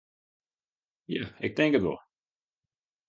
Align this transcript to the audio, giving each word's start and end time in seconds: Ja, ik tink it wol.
Ja, 1.13 1.25
ik 1.45 1.51
tink 1.55 1.75
it 1.77 1.83
wol. 1.85 1.99